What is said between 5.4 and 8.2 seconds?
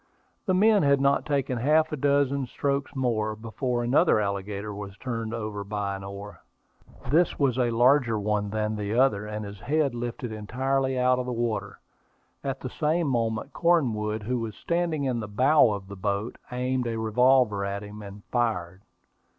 by an oar. This was a larger